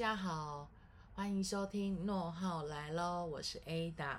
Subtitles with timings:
[0.00, 0.66] 大家好，
[1.12, 4.16] 欢迎收听诺浩来喽，我是 Ada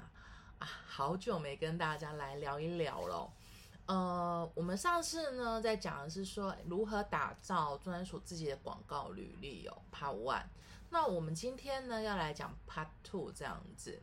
[0.60, 3.32] 啊，好久没跟大家来聊一聊喽。
[3.88, 10.44] 呃，我们上次呢在讲的是说如何打造专属自己的广告履历哦，Part One。
[10.92, 14.00] 那我们今天呢要来讲 Part Two 这样子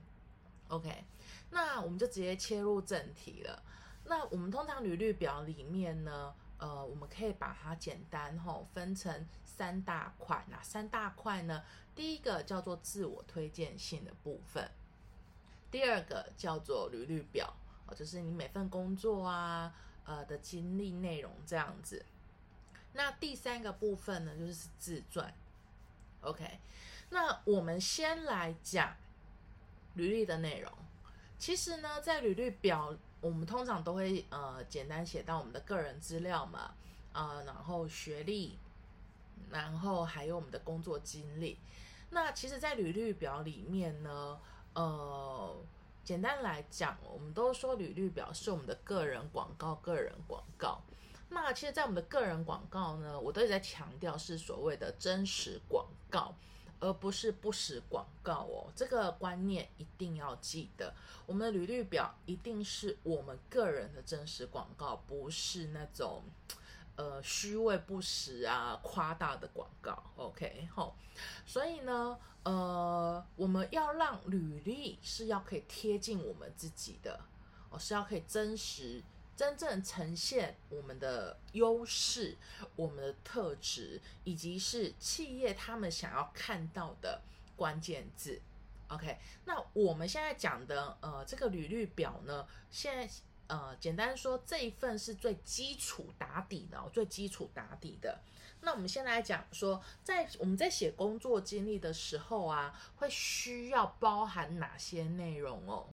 [0.66, 1.04] ，OK？
[1.50, 3.62] 那我们就直接切入正题了。
[4.06, 6.34] 那我们通常履历表里面呢？
[6.58, 10.44] 呃，我们可以把它简单哦分成三大块。
[10.50, 11.62] 哪三大块呢？
[11.94, 14.68] 第一个叫做自我推荐性的部分，
[15.70, 17.54] 第二个叫做履历表，
[17.86, 19.72] 哦，就是你每份工作啊，
[20.04, 22.04] 呃的经历内容这样子。
[22.92, 25.32] 那第三个部分呢，就是自传。
[26.22, 26.58] OK，
[27.10, 28.96] 那我们先来讲
[29.94, 30.72] 履历的内容。
[31.38, 32.96] 其实呢，在履历表。
[33.20, 36.72] 我们通常都会呃简单写到我们的个人资料嘛，
[37.12, 38.56] 啊，然后学历，
[39.50, 41.58] 然后还有我们的工作经历。
[42.10, 44.38] 那其实，在履历表里面呢，
[44.74, 45.56] 呃，
[46.04, 50.80] 简单来讲，我们都说履历表是我们的个人广告，个人广告。
[51.30, 56.34] 那其实，在我们的个人广告呢，我都在强调是所谓的真实广告。
[56.80, 60.94] 而不是不实广告哦，这个观念一定要记得。
[61.26, 66.22] 我们的履历表一定是我们个人的真实广告，不是那种
[66.96, 70.02] 呃虚伪不实啊、夸大的广告。
[70.16, 70.94] OK，吼，
[71.44, 77.20] 所以呢，呃，我们要让履历是要可以贴近我们自己的，
[77.70, 79.02] 哦，是要可以真实。
[79.38, 82.36] 真正呈现我们的优势、
[82.74, 87.22] 我们的特质，以及是企业他们想要看到的
[87.54, 88.42] 关键字。
[88.88, 93.08] OK，那我们现在讲的呃这个履历表呢，现在
[93.46, 98.18] 呃简单说这一份是最基础打底的，最基础打底的。
[98.62, 105.86] 那我们先来讲说，在我们在写工作经历的时候啊，会需要包含哪些内容哦？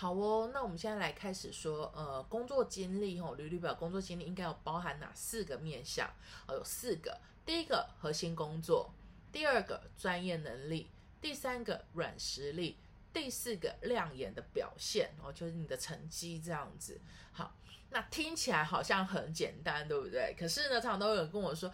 [0.00, 6.08] 好哦，那我们现在来开始说，呃，工作经历吼，履历表工作经历应该要包含哪四个面向？
[6.48, 7.20] 哦，有四个。
[7.44, 8.90] 第一个核心工作，
[9.30, 10.90] 第二个专业能力，
[11.20, 12.78] 第三个软实力，
[13.12, 16.98] 第四个亮眼的表现哦，就是你的成绩这样子。
[17.30, 17.54] 好，
[17.90, 20.34] 那听起来好像很简单，对不对？
[20.38, 21.70] 可是呢，常常都有人跟我说。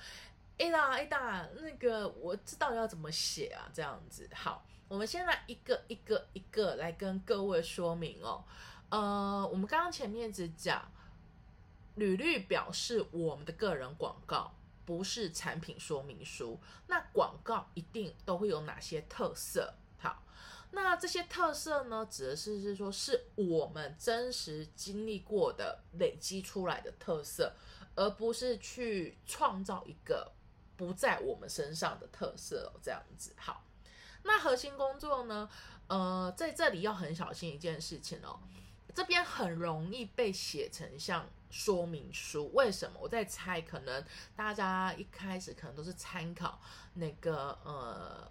[0.58, 4.28] A 大 A 大，那个我知道要怎么写啊，这样子。
[4.34, 8.44] 好，我们先来一个一个一个来跟各位说明哦。
[8.88, 10.90] 呃，我们刚刚前面只讲，
[11.96, 14.54] 履历表是我们的个人广告，
[14.84, 16.60] 不是产品说明书。
[16.86, 19.74] 那广告一定都会有哪些特色？
[19.98, 20.22] 好，
[20.70, 27.52] 那这些特色呢，指的是是说，是我们真实经历过的累积出来的特色，
[27.96, 30.32] 而不是去创造一个。
[30.76, 33.64] 不在我们身上的特色哦，这样子好。
[34.26, 35.48] 那核心工作呢？
[35.88, 38.40] 呃，在这里要很小心一件事情哦，
[38.94, 42.52] 这边很容易被写成像说明书。
[42.52, 42.98] 为什么？
[43.00, 44.04] 我在猜，可能
[44.34, 46.60] 大家一开始可能都是参考
[46.94, 48.30] 那个呃。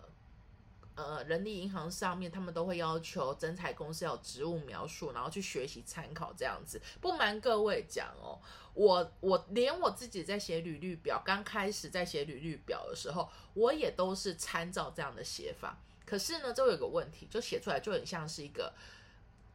[0.96, 6.82] 呃，人力银行上面他们都会要求征才公司要职务描述，然后去学习参考这样子。
[7.02, 8.40] 不瞒各位讲哦，
[8.74, 15.78] 我我连我自己在写履历表，刚开始在写履历表的时候，我也都是参照这样的写法。
[16.06, 18.74] 可是呢，这有个问题，就写出来就很像是一个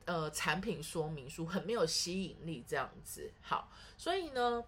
[0.04, 3.32] 呃产品说明书，很没有吸引力这样子。
[3.40, 4.62] 好，所以呢。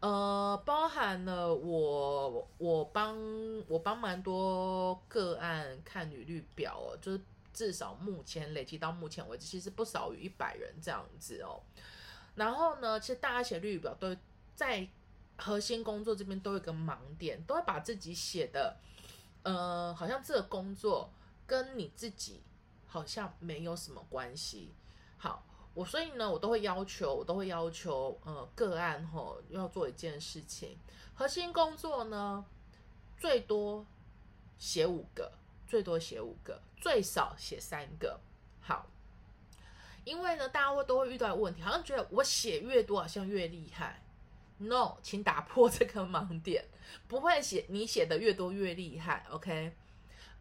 [0.00, 3.18] 呃，包含了我我帮
[3.66, 7.20] 我帮蛮多个案看履历表哦，就是
[7.52, 11.62] 至少目前累积到目前为止，其实不少于一百人这样子哦。
[12.34, 14.14] 然后呢，其实大家写履历表都
[14.54, 14.86] 在
[15.38, 18.76] 核心工作这边都有个盲点，都会把自己写的
[19.44, 21.10] 呃，好像这个工作
[21.46, 22.42] 跟你自己
[22.86, 24.74] 好像没有什么关系。
[25.16, 25.42] 好。
[25.76, 30.78] 我所以呢，我都会要求，我都会要求，呃，个案吼要做一件事情，
[31.14, 32.42] 核心工作呢，
[33.18, 33.84] 最多
[34.58, 35.30] 写五个，
[35.66, 38.18] 最多写五个，最少写三个。
[38.62, 38.86] 好，
[40.04, 44.02] 因为呢，大家会都会遇到问题，好像觉得我写越多，好像越厉害。
[44.56, 46.64] No，请打破这个盲点，
[47.06, 49.26] 不会写，你写的越多越厉害。
[49.30, 49.76] OK。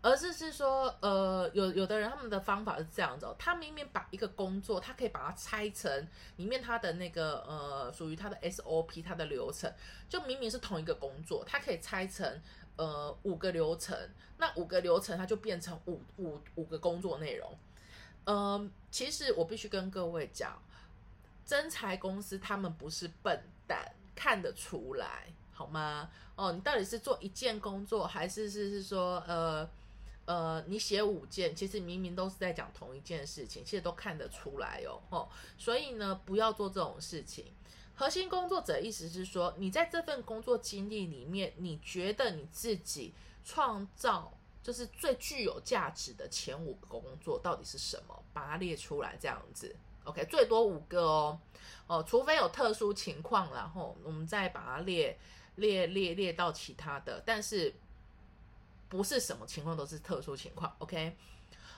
[0.05, 9.73] 而是是说，呃，有有的人他们的方法是这样子，他明明把一个工作，他可以把它拆成里面他的那个呃，属于他的 SOP，他的流程，
[10.07, 12.39] 就明明是同一个工作，他可以拆成
[12.75, 13.97] 呃五个流程，
[14.37, 17.57] 那五个流程它就变成五五五个工作内容。
[18.25, 20.61] 嗯，其实我必须跟各位讲，
[21.43, 25.33] 真才公司他们不是笨蛋，看得出来。
[25.51, 26.11] 好吗？
[26.35, 29.67] 哦，你到底是做一件工作，还是是是说呃
[30.25, 34.99] 呃，你写五件，其实明明都是在讲同一件事情，其实都看得出来哦。
[35.09, 37.45] 哦，所以呢，不要做这种事情。
[37.93, 43.13] 核心工作者意思是说，你在这份工作经历里面，你觉得你自己
[43.43, 48.23] 创造就是最具有价值的前五个工作到底是什么？
[48.33, 49.73] 把它列出来，这样子。
[50.03, 51.39] OK，最多五个哦。
[51.87, 55.17] 哦，除非有特殊情况，然后我们再把它列
[55.55, 57.73] 列列列到其他的，但是
[58.95, 60.73] 不是什么情况都是特殊情况。
[60.79, 61.17] OK。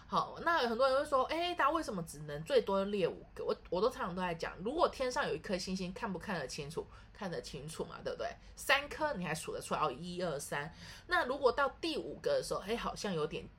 [0.09, 3.43] 好，那很多人会说，哎，他为什么只能最多列五个？
[3.43, 6.87] 我我都常常都在讲，如果天上有一颗星星，看不看得清楚？
[7.11, 8.29] 看得清楚嘛，对不对？
[8.55, 9.81] 三颗你还数得出来？
[9.81, 10.73] 哦，一二三。
[11.07, 13.49] 那如果到第五个的时候，哎，好像有点，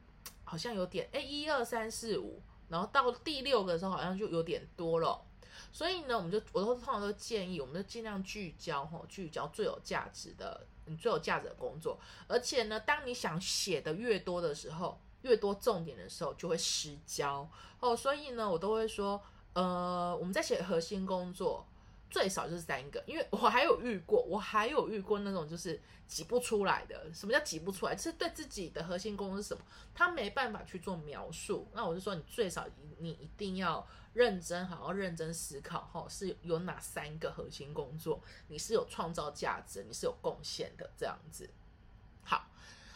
[0.45, 2.41] 好像有点，哎，一二三四五。
[2.71, 5.21] 然后到第六个的时候，好像就有点多了。
[5.70, 11.99] 所以呢，我们就我都通常都建议，我们就尽量聚焦，吼，聚焦最有价值的，你最有价值的工作。
[12.26, 17.49] 而且呢，当你想写的越多的时候，越多重点的时候就会失焦
[17.81, 19.20] 哦，所以呢，我都会说，
[19.53, 21.67] 呃，我们在写核心工作
[22.11, 27.13] 最少就是三个，因为我还有遇过，我还有遇过那种就是挤不出来的。
[27.13, 27.97] 什么叫挤不出来？
[27.97, 29.63] 是对自己的核心工作是什么，
[29.95, 31.69] 他没办法去做描述。
[31.75, 32.67] 那我就说，你最少
[32.99, 41.51] 你一定要认真，好好认真思考，哈，是有哪三个核心工作，你是有创造价值，你是有贡献的，这样子。
[42.23, 42.51] 好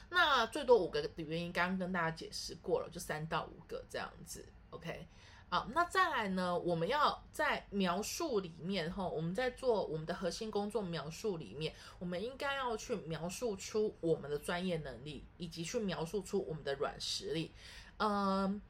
[0.09, 5.07] 那最多五个的原因，刚刚跟大家解释过了，就三到五个这样子，OK。
[5.53, 17.53] 好，那再来呢，我们要在描述里面哈，我们在做我们的核心工作描述里面，我们应该要去描述出我们的专业能力，以及去描述出我们的软实力。
[17.99, 18.63] 嗯，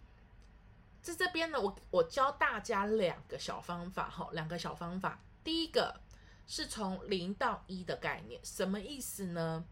[1.00, 5.23] 在这边呢，我我教大家两个小方法哈，两个小方法。
[5.44, 6.00] 第一个
[6.49, 9.64] 是从零到一的概念，什么意思呢？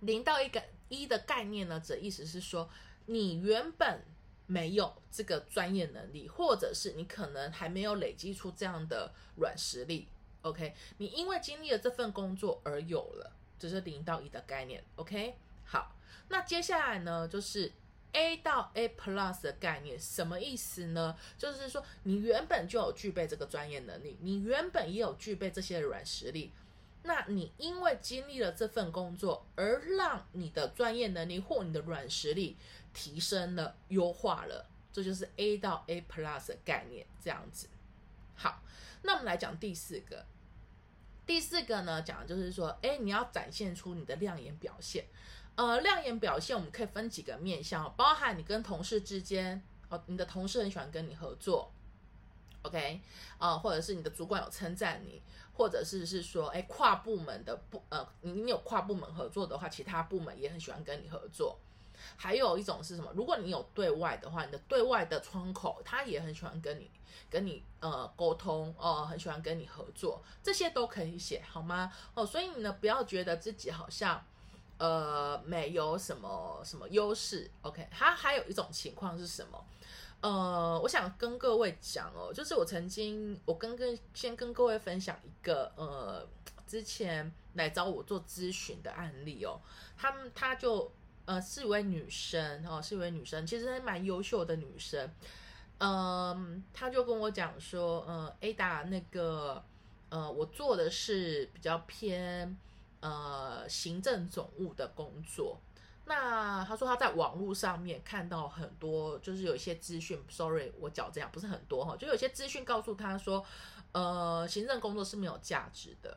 [0.00, 0.62] 零到一个。
[0.88, 2.70] 一的概念呢，则意思是说，
[3.04, 4.02] 你原本
[4.48, 10.08] 没有这个专业能力，或者是你可能还没有累积出这样的软实力。
[10.42, 14.82] OK，你因为经历了这份工作而有了，这是零到一的概念。
[14.96, 15.34] OK，
[15.64, 15.94] 好，
[16.28, 17.70] 那接下来呢，就是
[18.12, 21.16] A 到 A Plus 的概念，什么意思呢？
[21.36, 26.52] 就是说，你原本就有具备这个专业能力，你原本也有具备这些软实力。
[27.02, 32.56] 那你因为经历了这份工作，而让你的专业能力或你的软实力
[32.92, 37.68] 提升了、优化了，这就是 A 到 A Plus 的概念，这样子。
[38.34, 38.62] 好，
[39.02, 40.26] 那我们来讲第四个。
[41.24, 45.04] 第四个呢，讲的就是说，哎，你要展现出你的亮眼表现。
[45.56, 51.70] 呃，亮眼表现我们可以分几个面向，包含你跟同事之间，哦，你的同事很喜欢跟你合作
[52.62, 53.00] ，OK，
[53.38, 55.22] 啊，或者是你的主管有称赞你。
[55.58, 61.58] 或者是是说，哎，跨部门的部，呃，你你有跨部门合作的话，其他部门也很喜欢跟你合作。
[62.16, 63.10] 还有一种是什么？
[63.16, 66.88] 如果你有对外的话，你的对外的窗口，他也很喜欢跟你
[67.28, 71.92] 跟你呃沟通，哦，很喜欢跟你合作，这些都可以写好吗？
[72.14, 74.24] 哦，所以你呢，不要觉得自己好像
[74.76, 77.50] 呃没有什么什么优势。
[77.62, 79.66] OK，它还有一种情况是什么？
[80.20, 86.26] 呃，我想跟各位讲哦，就是我曾经，我跟跟先跟各位分享一个呃，
[86.66, 89.60] 之前来找我做咨询的案例哦，
[89.96, 90.90] 他们他就
[91.24, 95.08] 呃是一位女生哦，是一位女生，其实还蛮优秀的女生，
[95.78, 99.64] 嗯，她就跟我讲说，呃，Ada 那个
[100.08, 102.56] 呃，我做的是比较偏
[102.98, 105.60] 呃行政总务的工作。
[106.08, 113.44] 那他说他在网络上面看到很多，就是有一些资讯，sorry，我讲这样不是很多哈，就有些资讯告诉他说，
[113.92, 116.16] 呃，行政工作是没有价值的。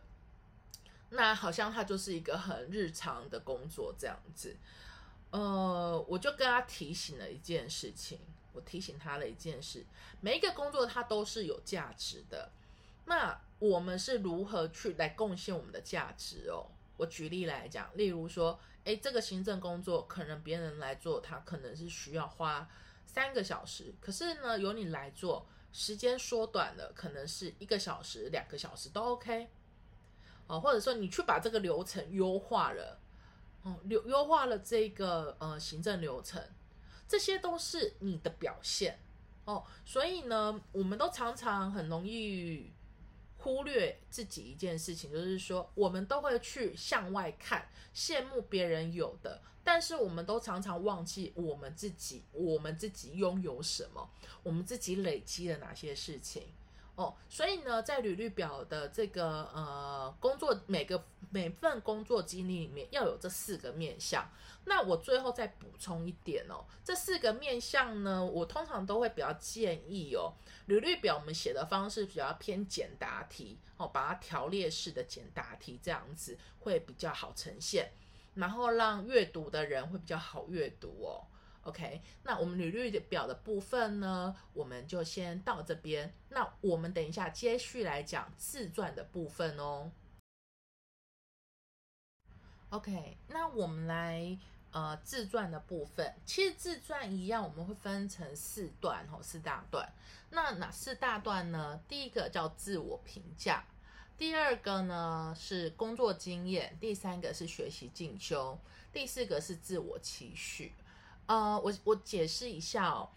[1.09, 4.55] 那好像他就是一个很日常的工作这样子。
[5.31, 8.21] 呃，我就跟他提醒了一件事情，
[8.53, 9.85] 我提醒他了一件事，
[10.21, 12.49] 每一个工作它都是有价值的。
[13.07, 16.67] 那我们是如何去来贡献我们的价值哦？
[16.95, 18.57] 我举例来讲，例如说。
[18.83, 22.67] 哎，这个行政工作可能别人来做，他可能是需要花
[23.05, 29.49] 三个小时，可是呢，由你来做，时间缩短了，可能是一个小时、两个小时都 OK。
[30.47, 32.99] 哦，或者说你去把这个流程优化了，
[33.61, 36.43] 哦，优优化了这个呃行政流程，
[37.07, 38.99] 这些都是你的表现
[39.45, 39.63] 哦。
[39.85, 42.73] 所以呢，我们都常常很容易。
[43.41, 54.07] 忽略自己一件事情，就是说，我们都会去向外看，羡慕别人有的，但是我们都常常忘记我们自己，我们自己拥有什么，
[54.43, 56.43] 我们自己累积了哪些事情。
[57.01, 64.29] 哦，所以呢，在履历表的这个呃工作每个每份工作经历里面要有这四个面向。
[64.65, 70.31] 那我最后再补充一点哦，这四个面向呢，我通常都会比较建议哦，
[70.67, 77.91] 履历表我们写的方式比较偏简答题哦，把它条列式的简答题这样子会比较好呈现，
[78.35, 81.25] 然后让阅读的人会比较好阅读哦。
[81.63, 86.11] OK，那我们履历表的部分呢，我们就先到这边。
[86.29, 89.91] 那我们等一下接续来讲自传的部分哦。
[92.69, 94.35] OK，那我们来
[94.71, 99.93] 呃自传的部分，其实自传一样，我们会分成四段哦，四大段。
[100.31, 101.79] 那哪四大段呢？
[101.87, 103.63] 第一个叫自我评价，
[104.17, 108.57] 第二个呢是工作经验，第三个是学习进修，
[108.91, 110.71] 第四个是自我期许。
[111.31, 113.07] 呃，我我解释一下哦，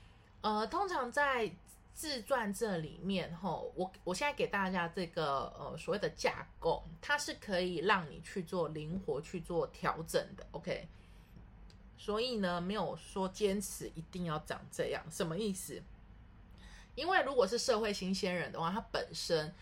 [0.40, 1.50] 呃，通常在
[1.92, 10.87] 自传这里面，吼，我我现在给大家这个呃所谓的架构，它是可以让你去做灵活去做调整的，OK？
[11.99, 15.83] 所以呢，没有说坚持一定要长这样，什么意思？
[16.94, 19.52] 因为如果是社会新鲜人的话，他本身。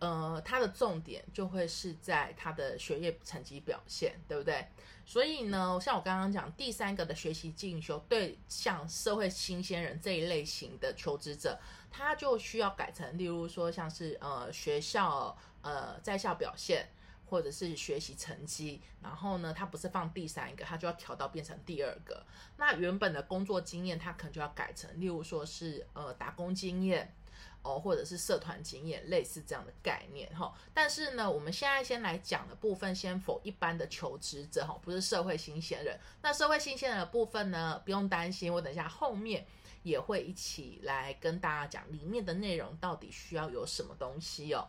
[0.00, 4.66] 呃，它的重点就会是在他的学业成绩表现，对不对？
[5.04, 11.58] 所以呢，像我刚刚讲第三个的学习进修，对像社会新鲜人这一类型的求职者，
[11.90, 16.88] 他就需要改成，例如说像是呃学校呃在校表现，
[17.26, 22.24] 或者是学习成绩，然后呢，他不是放第三个，他就要调到变成第二个。
[22.56, 27.14] 那原本的工作经验，他可能就要改成，例如说是呃打工经验。
[27.62, 30.52] 哦，或者是社团经验，类似这样的概念哈。
[30.72, 35.98] 但是呢，我们现在先来讲的部分，先否一般的求职者哈，不是社会新鲜人。
[36.22, 39.46] 那社会新鲜人的部分呢，不用担心，我等一下后面
[39.82, 44.66] 也会一起来跟大家讲里面的内容到底需要有什么东西哦。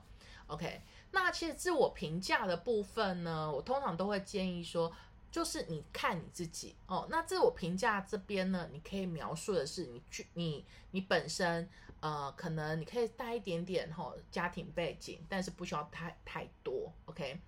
[0.48, 0.82] OK，
[1.12, 4.92] 那其实自我评价的部分呢，我通常都会建议说，
[5.32, 7.08] 就是你看你自己哦。
[7.10, 11.70] 那自我评价这边呢，你可以描述的是你去你你本身。
[12.02, 17.40] 呃，可能你可以带一点点吼家庭背景，但是不需要太太多，OK。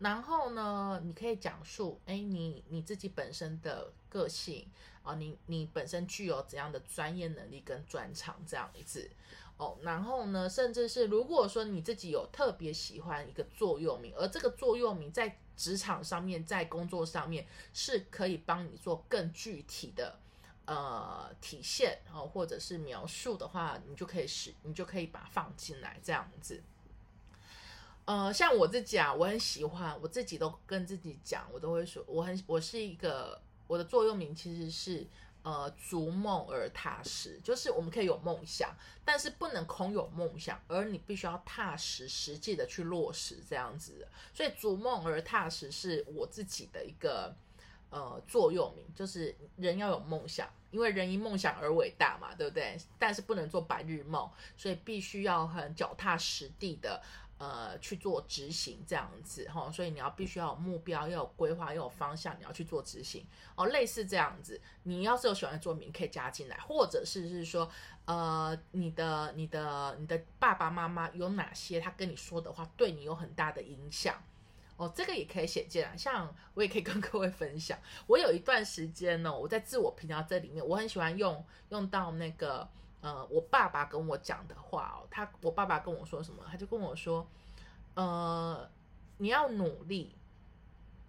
[0.00, 4.66] 然后呢，你可以讲述，哎，你你自己本身的个性
[5.02, 9.08] 啊，你你本身具有怎样的专业能力跟专长这样子
[9.58, 9.78] 哦。
[9.82, 20.18] 然后呢，甚至是如果说你自己有特别喜欢一个座右铭，而这个座右铭在职场上面，在工作上面是可以帮你做更具体的。
[20.72, 26.62] 呃，体现哦，或者是描述的话，你就可以使，你就可以把它放进来这样子。
[28.04, 35.04] 呃，像我自己啊，我很喜欢，我自己都跟自己讲，我都会说，我很，我是一个，我的座右铭其实是
[35.42, 38.72] 呃，逐梦而踏实，就是我们可以有梦想，
[39.04, 44.06] 但是不能空有梦想，而你必须要踏实实际的去落实这样子。
[44.32, 47.34] 所以，逐梦而踏实是我自己的一个。
[47.92, 52.76] 呃，座右铭就是人要有梦想，因为人因梦想而伟大嘛，对不对？
[52.98, 57.02] 但是不能做白日梦，所以必须要很脚踏实地的
[57.38, 59.70] 呃去做执行这样子哈。
[59.70, 63.66] 所以你要必须要有目标，要有规划，要有方向，你要去做执行哦。
[63.66, 67.70] 类似这样子，你要是有喜欢的座名可以加进来，或者是是说
[68.04, 74.14] 呃你的你的你的爸爸妈妈有哪些他跟你说的话对你有很大的影响。
[74.80, 75.94] 哦，这个也可以写进来。
[75.94, 82.66] 像我也可以跟各位分享，我有一段时间呢，我在自我评价这里面，我很喜欢用用到那个
[83.02, 85.06] 呃，我爸爸跟我讲的话哦。
[85.10, 86.42] 他我爸爸跟我说什么？
[86.50, 87.28] 他就跟我说，
[87.92, 88.66] 呃，
[89.18, 90.14] 你要努力，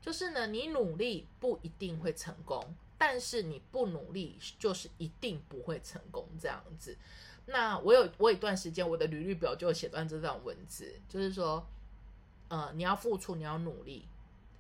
[0.02, 6.98] 就是呢，你努力不一定会成功，但是你不努力就是一定不会成功这样子。
[7.46, 11.66] 那我有我有一段时间，我的履历表就写段这段文字，就是说。
[12.52, 14.06] 呃，你要付出，你要努力，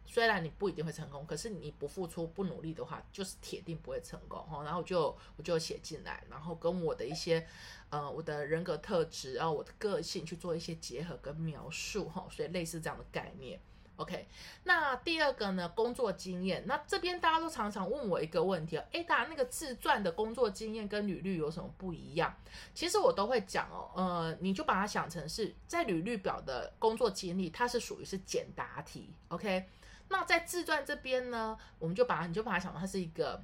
[0.06, 4.64] 虽然你不一定会成功，可是你不付出、不努力的话，就是铁定不会成功哈。
[4.64, 7.46] 然后就我就写进来，然后跟我的一些
[7.90, 12.26] 呃我的人格特质，然后我的个性去做一些结合跟描述哈。
[12.32, 13.60] 所以类似这样的概念。
[13.98, 14.28] OK，
[14.64, 15.70] 那第二个呢？
[15.70, 16.64] 工作经验。
[16.66, 22.36] 那这边大家都常常问我一个问题哦，哎，大家那个自传的工作经验跟履历有什么不一样？
[22.74, 29.14] 其实我都会讲哦，呃，你就把它想成是在履历表的工作经历，它是属于是简答题。
[29.28, 29.70] OK，
[30.10, 33.40] 那在自传这边呢，我们就把你就把它想成它是一个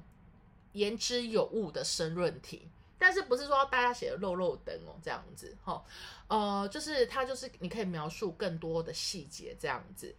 [0.72, 5.84] 言之有物的申论题，但是不是说大家写的漏漏等哦这样子哈，
[6.26, 10.12] 呃，就是它就是你可以描述更多的细节这样子。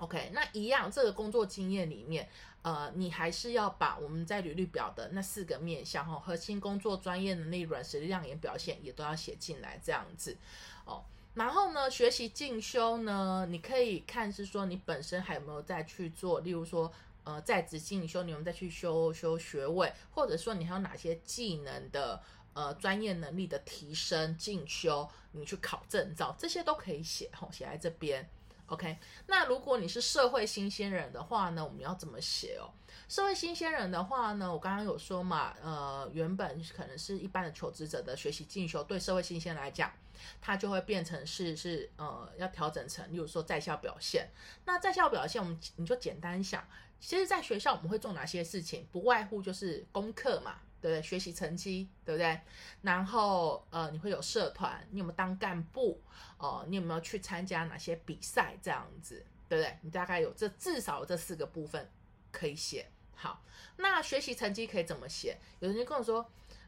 [0.00, 2.26] OK，那一样，这个工作经验里面，
[2.62, 10.34] 呃，你还是要把我们在履历表的那四个面向哈，核心工作、专业能力、软实力、亮眼表现也都要写进来，这样子
[10.86, 11.04] 哦。
[11.34, 16.90] 然后呢，学习进修呢，你可以看是说你本身还有没有再去做，例如说，
[17.24, 22.18] 呃，在职进修，你们再去修修学位，或者说你还有哪些技能的
[22.54, 28.26] 呃专业能力的提升进修，你去考证照，这些都可以写吼，写在这边。
[28.70, 28.96] OK，
[29.26, 32.70] 那如果你是社会新鲜人的话呢，我们要怎么写哦？
[33.08, 39.92] 社会新鲜人的话呢，我刚刚有说嘛，呃，原本可能是一般的求职者的学习进修，对社会新鲜来讲，
[40.40, 44.30] 它就会变成是是呃要调整成，例如说在校表现。
[44.64, 46.64] 那在校表现，我们你就简单想，
[47.00, 48.86] 其实在学校我们会做哪些事情？
[48.92, 50.60] 不外乎就是功课嘛。
[50.82, 51.02] 对不对？
[51.02, 52.40] 学习成绩对不对？
[52.80, 56.00] 然后呃，你会有社团，你有没有当干部？
[56.40, 58.56] 哦，你有没有去参加哪些比赛？
[58.60, 59.78] 这样子对不对？
[59.82, 61.88] 你大概有这至少这四个部分
[62.32, 62.90] 可以写。
[63.14, 63.44] 好，
[63.76, 65.36] 那学习成绩可以怎么写？
[65.60, 66.26] 有人就跟我说，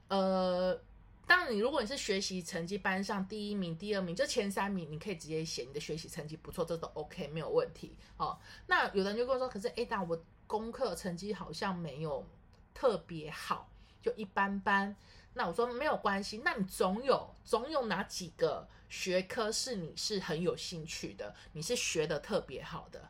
[0.09, 0.79] 呃，
[1.27, 7.97] 当你如果你是学习成绩班上第一名、第二名，就前三名，你可以直接写你的学习成绩不错，这都 OK 没有问题。
[8.19, 12.27] 哦，那有人就跟我说，可是 A 大我功课成绩好像没有
[12.75, 13.71] 特别好。
[14.03, 14.97] 就一般般，
[15.35, 23.09] 那我说没有关系，那你总有总有哪几个学科是你是很有兴趣的，你是学的特别好的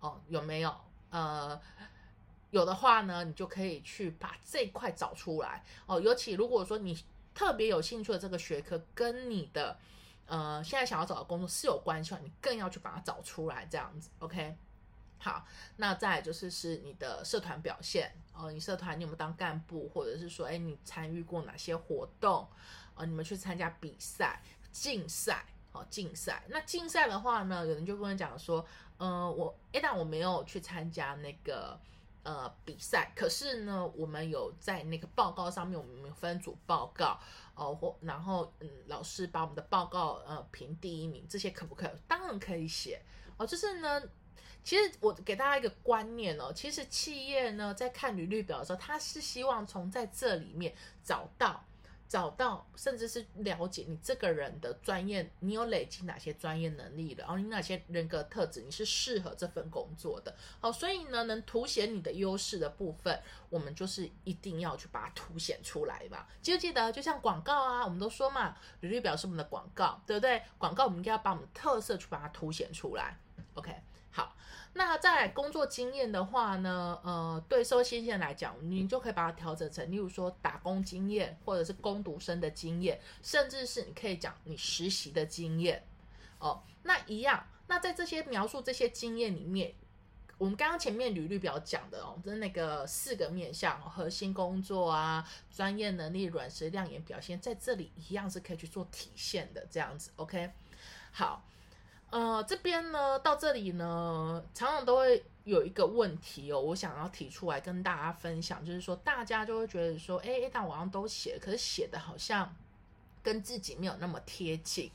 [0.00, 0.20] 哦？
[0.28, 0.74] 有没有？
[1.10, 1.60] 呃，
[2.50, 6.00] 有的话呢，你就可以去把这块找出来哦。
[6.00, 7.02] 尤其如果说你
[7.34, 9.78] 特别有兴趣的这个学科跟你的
[10.26, 14.56] 呃现在想要找的工作是有关系的话，你更要去把它找出来，这样子，OK。
[15.20, 15.44] 好，
[15.76, 22.46] 那再就是是你的社团表现哦，你社团你有没有当干部，或者是说，哎，你参与过哪些活动？
[22.94, 26.44] 呃，你们去参加比赛、竞赛，哦，竞赛。
[26.46, 28.64] 那竞赛的话呢，有人就跟我讲说，
[28.98, 31.76] 呃，我哎，但我没有去参加那个
[32.22, 37.18] 呃比赛，可是呢，我们有在那个报告上面，我们分组报告，
[37.56, 41.90] 哦，或然后嗯，老师把我们的报告呃评第一名，这些可不可以？
[42.06, 43.02] 当然可以写
[43.36, 44.00] 哦，就是呢。
[44.68, 51.64] 其实我给大家一个观念哦，其实企业呢在看履历表的时候，他是希望从在这里面找到、
[52.06, 60.36] 找到，甚至是了解你这个人的专业，你有累积哪些专业能力的，然后你哪些人格特质，你是适合这份工作的。
[60.60, 66.28] 好，所以呢，能凸显你的优势的部分，我们就是一定要去把它凸显出来吧。
[66.42, 66.92] 记不记得？
[66.92, 70.42] 就像广告啊，我们都说嘛，履历表是我们的广告，对不对？
[70.58, 73.18] 广告我们应该要把我们的特色去把它凸显出来。
[73.54, 73.74] OK。
[74.18, 74.34] 好，
[74.72, 85.84] 那在工作经验的话呢，呃，对社会新鲜来讲，你就可以把它调整成，例如说打工经验，或者是工读生的经验，甚至是你可以讲你实习的经验，
[86.40, 87.46] 哦，那一样。
[87.68, 89.72] 那在这些描述这些经验里面，
[90.36, 100.50] 我们刚刚前面履历表讲的哦，就是那个四个面向，核心工作啊，专业能力、软实力亮眼表现，在这里一样是可以去做体现的，这样子，OK，
[101.12, 101.44] 好。
[102.10, 112.56] 呃，这边呢，到这里呢，常常都会有一个问题哦，我想要提出来跟大家分享，就是说，大家就会觉得说，哎，但我好像都写，可是写的好像
[113.22, 114.90] 跟自己没有那么贴近。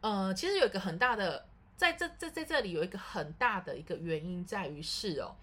[0.00, 5.36] 呃，其实有一个很大的，在这在在这里有一个很大的一个原因在于是哦，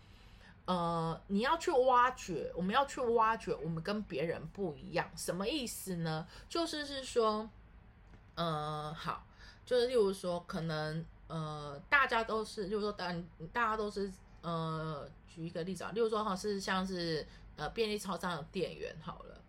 [0.66, 6.28] 呃，你要去挖掘，我们要去挖掘我们跟别人不一样，什么意思呢？
[6.50, 7.50] 就是是说，
[8.36, 9.26] 嗯，好。
[9.66, 17.26] 就是例如说，可能呃，大家都是，例如说，当大家都是呃，举一个例子啊，例如说哈，是像是
[17.56, 19.42] 呃，便利超商的店员好了，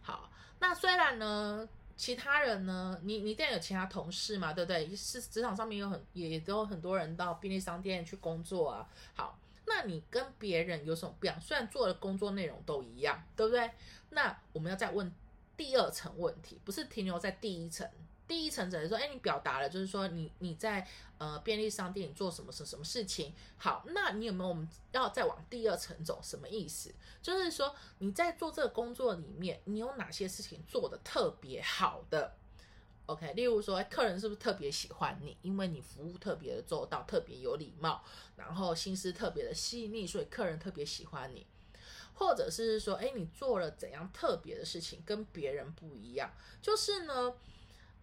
[0.00, 4.94] 好，那虽然呢，其他人呢，你你店有其他同事嘛，对不对？
[4.94, 11.40] 是职场上面有很也都有很多人到便利商店去工作啊，好，那你跟别人有什么不一样？
[11.40, 13.68] 虽然做的工作内容都一样，对不对？
[14.10, 15.12] 那我们要再问
[15.56, 17.88] 第二层问题，不是停留在第一层。
[18.26, 20.86] 第一层只是说，哎，你表达了，就是说你你在
[21.18, 23.34] 呃便利商店做什么什什么事情？
[23.58, 26.18] 好，那你有没有我们要再往第二层走？
[26.22, 26.94] 什么意思？
[27.20, 32.34] 就是说你在做这个工作里面，你有哪些事情做的特别好的
[33.04, 35.36] ？OK，例如说，客人是不是特别喜欢你？
[35.42, 38.02] 因为你服务特别的周到，特别有礼貌，
[38.36, 41.46] 然后心思特别的细腻，所以客人特别喜欢你。
[42.14, 46.30] 或者是说，哎，你做了怎样特别的事情，跟别人不一样？
[46.62, 47.34] 就是呢。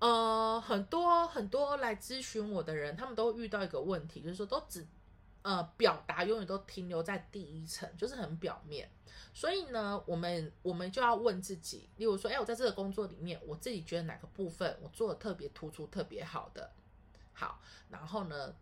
[0.01, 4.83] 呃，很多很多来咨询我的人，他们都遇到一个问题，就是说都只
[5.43, 8.89] 呃表达永远都停留在第一层，就是很表面。
[9.31, 16.71] 所以呢，我们我们就要问自己，例如说，哎，我在这个工作里面，我自己觉得哪个部分我做的特别突出、特别好的，
[17.33, 17.61] 好，
[17.91, 18.55] 然后呢，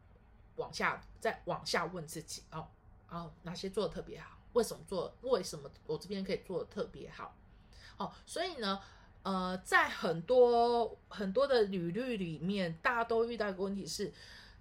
[0.58, 2.68] 往下再往下问自己哦
[3.08, 4.38] 哦，哪些做的特别好？
[4.52, 5.16] 为什么做？
[5.22, 7.34] 为什么我这边可以做的特别好？
[7.96, 8.80] 哦，所以呢，
[9.30, 14.12] 呃，在很多很多的履历里面，大家都遇到一个问题是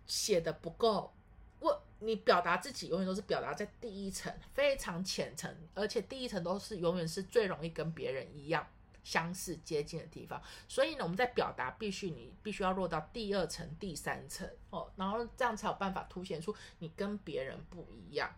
[0.07, 1.11] 写的不够。
[1.59, 8.67] 我你表达自己永远都是表达在第一层，非常浅层，而且第一层都是永远是最容易跟别人一样
[9.03, 10.39] 相似接近的地方。
[10.69, 18.31] 所以呢，我们在表达必须你必须要落到第二层、第三层哦，然后这样才有办法凸显出你跟别人不一样。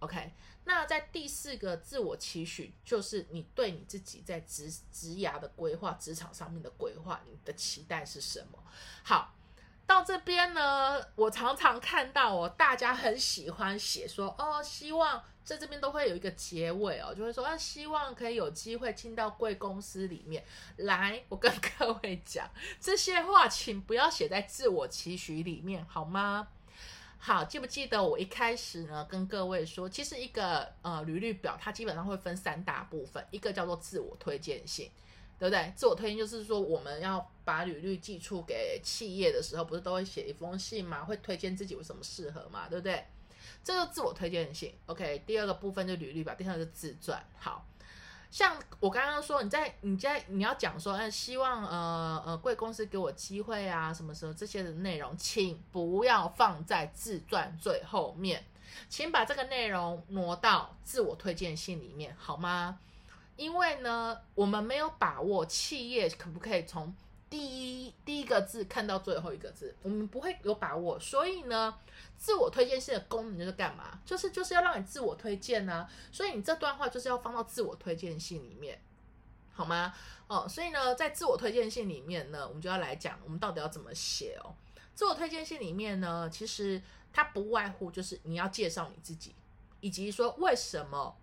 [0.00, 0.32] OK，
[0.64, 8.62] 那在第四个自我期许，就是你对你自己在职职涯的规划、职场上面的规划，你的期待是什么？
[9.02, 9.34] 好，
[9.86, 20.44] 到这边呢，我常常看到哦，大家很喜欢写说哦，希望在这边都会有一个结尾哦，就会说啊，希望可以有机会进到贵公司里面
[20.76, 21.24] 来。
[21.28, 26.48] 我跟各位讲，这些话请不要写在自我期许里面，好吗？
[27.20, 34.88] 好，记不记得我一开始呢跟各位说，其实一个呃履历表它基本上会分三大部分，一个叫做自我推荐信，
[35.38, 35.72] 对不对？
[35.76, 41.04] 自我推荐就是说我们要把履历寄出给企业的时候，不是都会写一封信吗？
[41.04, 43.04] 会推荐自己为什么适合嘛，对不对？
[43.64, 44.72] 这就自我推荐信。
[44.86, 47.22] OK，第二个部分就履历表，第三个是自传。
[47.36, 47.66] 好。
[48.30, 58.44] 像我刚刚说，你在你在你要讲说，哎，希望呃呃贵公司给我机会啊，什么时候这些的内容，请不要放在自传最后面，
[58.88, 62.78] 请把这个内容挪到自我推荐信里面，好吗？
[63.36, 66.94] 因为呢，我们没有把握企业可不可以从。
[67.30, 71.78] 第一第一个字看到最后一个字，我们不会有把握，所以呢，
[72.16, 74.00] 自我推荐信的功能就是干嘛？
[74.04, 78.80] 就是就是要让你自我推荐呢，所以你这段话就是要放到自我推荐信里面，
[79.52, 79.94] 好吗？
[80.26, 84.54] 哦，所以呢，在自我推荐信里面呢，我们就要来讲，我们到底要怎么写哦？
[84.94, 89.34] 自我推荐信里面呢，其实它不外乎就是你要介绍你自己，
[89.80, 91.16] 以及说为什么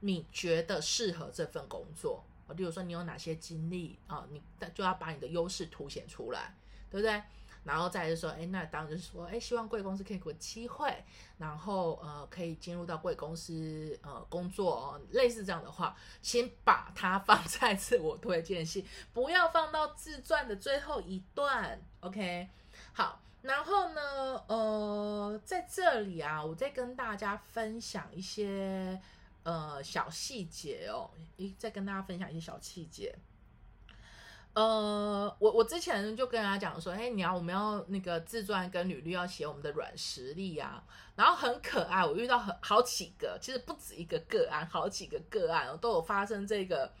[0.00, 2.24] 你觉得适合这份工作。
[2.56, 4.26] 例如说你有哪些经历啊？
[4.30, 4.42] 你
[4.74, 6.54] 就要把你的优势凸显出来，
[6.90, 7.22] 对不对？
[7.64, 11.04] 然后再就说，哎，那当然就是说，哎，希望贵公司可以给我机会，
[11.36, 21.78] 然后呃，可以进入到贵公司呃工作，类似这样的话，先把它放在自我推荐信，不要放到自传的最后一段。
[22.00, 22.48] OK，
[22.94, 28.98] 好，然后呢，呃，在这里啊，我再跟大家分享一些。
[29.48, 33.16] 呃，小细节哦，一再跟大家分享一些小细节。
[34.52, 40.84] 呃，我我之前就跟大家讲说，哎，你要我们要那个自传跟履历要写我们的软实力啊，
[41.16, 46.92] 然后很可爱，我遇到很好几个，其实不止一个个案，好几个个案都有发生这个，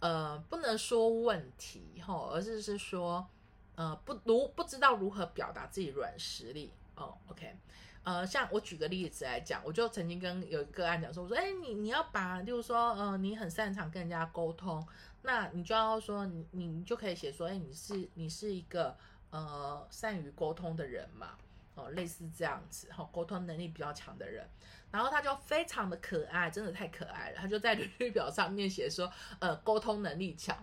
[0.00, 3.26] 呃，不能说问题哈，而是是说，
[3.74, 7.56] 呃，不如不知道如何表达自己软实力哦，OK。
[8.04, 14.86] 呃，像我举个例子来讲，我就曾经跟有一个案讲说，我说，哎，你你要把，就是说，呃，你很擅长跟人家沟通，
[15.22, 18.94] 那你就要说，你你就可以写说，哎，你是你是一个
[19.30, 21.30] 呃善于沟通的人嘛，
[21.74, 24.46] 哦，类似这样子，哈，沟通能力比较强的人，
[24.90, 30.54] 然后他就非常的可爱，真的太可爱了，他就在履历表上面写说，呃，沟通能力强。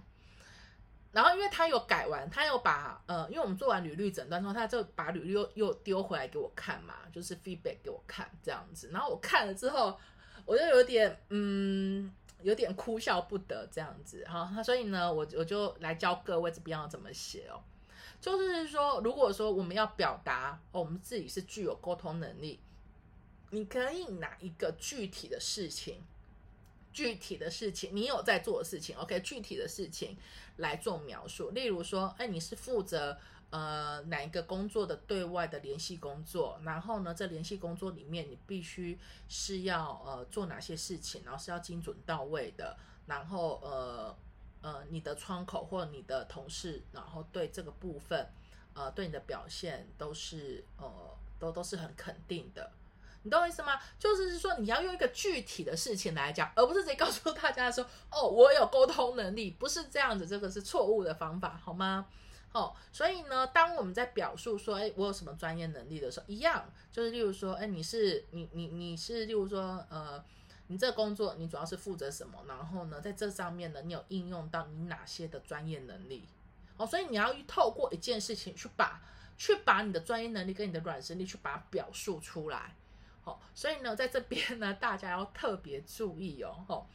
[1.11, 8.89] 然后，因为他有改完，他有把呃，因为我们做完履历诊断之后，他就把履历又又丢回来给我看嘛，就是 feedback 给我看这样子。
[8.93, 9.99] 然后我看了之后，
[10.45, 12.09] 我就有点嗯，
[12.41, 14.23] 有点哭笑不得这样子。
[14.25, 17.61] 哈，那所以呢，我我就来教各位这边要怎么写哦。
[18.21, 22.61] 就是说，如果说我们要表达哦，我们自己是具有沟通能力，
[23.49, 26.03] 你可以拿一个具体的事情。
[26.93, 29.19] 具体的事情，你有在做的事情，OK？
[29.21, 30.17] 具体的事情
[30.57, 33.17] 来做描述，例如说，哎，你是负责
[33.49, 42.77] 呃哪一个工作的对外的联系工作，然后呢，这联系工作里面你必须是要呃做哪些事情，然后是要精准到位的，
[43.07, 44.15] 然后呃
[44.61, 48.27] 呃你的窗口或你的同事，然后对这个部分
[48.73, 52.71] 呃对你的表现都是呃都都是很肯定的。
[53.23, 53.79] 你懂我意思吗？
[53.99, 62.07] 就是说，你要用一个具体的事情来讲，而不是直接告诉大家说：“哦，我有沟通能力。”不是这样子，这个是错误的方法，好吗？
[62.51, 70.21] 哦，所以呢，当我们在表述说：“哎，我有什么专业能力的时候，一样就是，例如说，哎，你是你你你是，例如说，呃，
[70.67, 72.43] 你这工作你主要是负责什么？
[72.47, 76.27] 然后呢，在这上面呢，你有应用到你哪些的专业能力？
[76.75, 78.99] 哦，所以你要透过一件事情去把
[79.37, 82.75] 去把你的专业能力跟你的软实力去把它表述出来。
[83.23, 86.55] 好，所以呢，在这边呢，大家要特别注意哦。
[86.67, 86.87] 吼，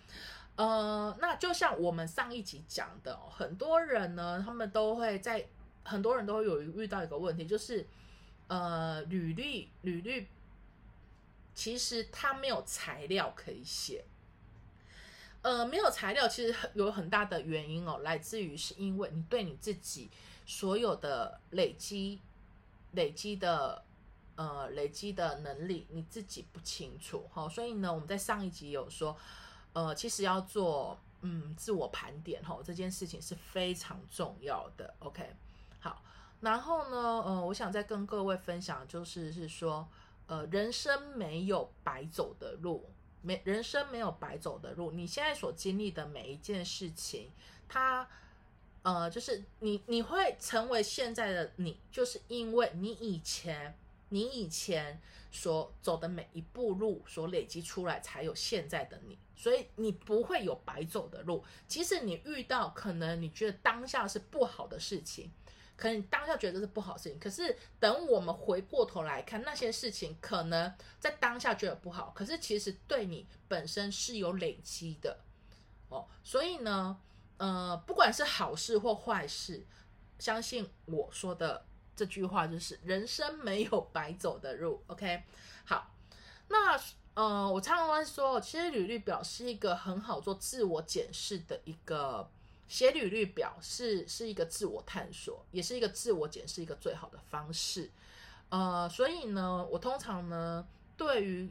[0.56, 5.46] 呃，那就像我们上一集讲的，哦很多人呢，他们都会在，
[5.84, 7.86] 很多人都会有遇到一个问题，就是，
[8.48, 10.26] 呃，履历履历
[11.54, 14.04] 其实他没有材料可以写。
[15.42, 20.10] 呃，没有材料，其实很有很大的原因哦，来自于是因为你对你自己
[20.44, 22.20] 所有的累积、
[22.94, 23.84] 累积的
[24.36, 27.48] 呃累积的能力，你自己不清楚哈。
[27.48, 29.16] 所以呢，我们在上一集有说，
[29.72, 34.94] 呃，其实要做嗯自我盘点哈，这件事情是非常重要的。
[35.00, 35.34] OK，
[35.80, 36.02] 好，
[36.40, 39.88] 然后呢，呃，我想再跟各位分享，就是是说，
[40.26, 42.88] 呃，人生没有白走的路。
[43.22, 47.28] 没人生没有白走的路，你现在所经历的每一件事情，
[47.68, 48.08] 它，
[48.82, 53.76] 呃，就是你你会成为现在的你，就是因为你以前
[54.08, 61.44] 你以前所走的每一步路所累积出来，才有现在的你，所以你不会有白走的路。
[61.66, 65.30] 即使你遇到可能你觉得当下是不好的事情。
[65.78, 75.18] 可能当下觉得是不好事情，可是等我们回过头来看那些事情，可能在当下觉得不好，可是其实对你本身是有累积的
[75.90, 76.08] 哦。
[76.24, 76.98] 所以呢，
[77.36, 79.66] 呃，不管是好事或坏事，
[80.18, 81.66] 相信我说的
[81.96, 84.82] 这句话就是人生没有白走的路。
[84.86, 85.22] OK，
[85.64, 85.90] 好，
[86.48, 86.78] 那
[87.14, 92.28] 呃，我常常会说，其实履历表是一个很好做自我检视的一个。
[92.68, 97.88] 写履历表是是一个自我探索，也是一个自我检视一个最好的方式。
[98.48, 101.48] 呃，所以呢，我通常呢，对于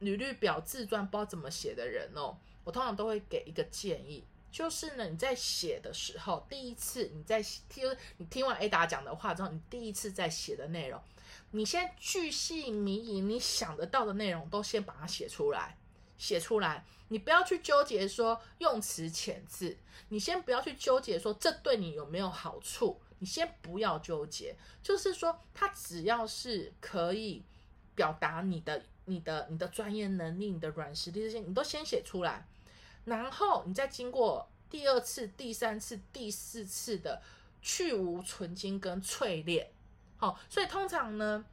[0.00, 11.00] 履历表自传不知道怎么写的人哦，我通常都会给一个建议，就是呢，你在写的时候，第一次你在听你听完 A 达讲的话之后，你第一次在写的内容，
[11.50, 15.78] 你先巨细靡遗，你想得到的内容都先把它写出来。
[16.18, 19.76] 写出来，你不要去纠结说用词遣字，
[20.08, 27.42] 你先不要去纠结说这对你有没有好处，你先不要纠结，就是说它只要是可以
[27.96, 32.46] 表达你的、你的、你的专业能力、你的软实力这些，你都先写出来，
[33.04, 37.20] 然后你再经过第二次、第三次、第四次的
[37.60, 39.70] 去无存精跟淬炼，
[40.16, 41.44] 好，所以通常呢，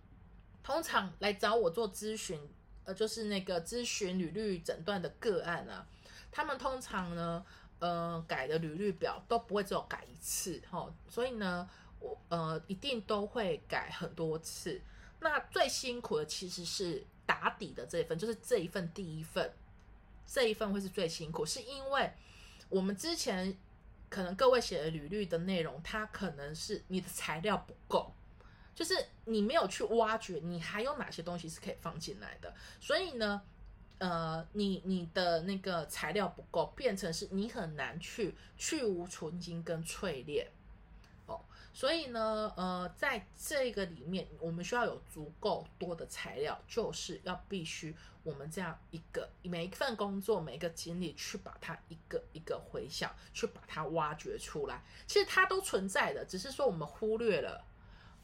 [0.64, 2.40] 通常来找我做咨询。
[2.86, 5.86] 呃就是那个咨询履历诊断的个案啊，
[6.32, 7.46] 他们通常呢，
[7.78, 14.82] 呃，改的履历表都不会只有改一次哈，所以呢，我呃一定都会改很多次。
[15.20, 19.54] 那最辛苦的其实是打底的这一份，就是这一份第一份，
[20.32, 22.12] 这一份会是最辛苦，是因为
[22.70, 23.58] 我们之前
[24.10, 28.14] 可能各位写的履历的内容，它可能是你的材料不够。
[28.76, 28.94] 就是
[29.26, 32.54] 你没有去挖掘，你还有哪些东西是可以放进来的？
[32.80, 33.42] 所以呢，
[33.98, 40.48] 呃，你你的那个材料不够，变成是你很难去去无存精跟淬炼。
[41.74, 54.84] 所以呢，呃，在这个里面，我们需要有足够多的材料，就是要必须我们这样一个每一份工作每一个经历去把它一个一个回想，去把它挖掘出来。
[55.08, 57.64] 其实它都存在的，只是说我们忽略了。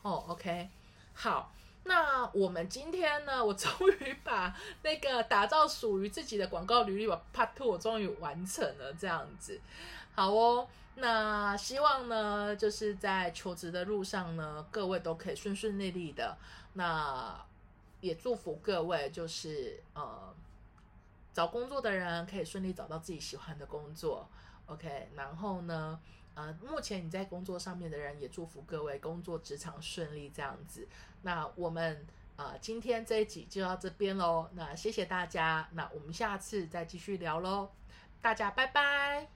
[0.02, 0.70] 哦，OK，
[1.14, 1.54] 好，
[1.88, 9.62] 那我们今天呢，我终于把那个打造属于自己的广告履历，我 Part Two 我终于完成了，这样子，
[10.16, 16.36] 好哦，那希望呢，就是在求职的路上呢，各位都可以顺顺利利的，
[16.74, 17.40] 那
[18.02, 20.34] 也祝福各位，就是呃，
[21.34, 24.28] 找工作的人可以顺利找到自己喜欢的工作
[24.66, 26.00] ，OK，然后呢。
[26.36, 30.88] 呃目前你在工作上面的人也祝福各位工作职场顺利这样子。
[31.24, 37.72] 那我们呃今天这一集就到这边喽那谢谢大家那我们下次再继续聊喽
[38.22, 39.28] 大家拜拜。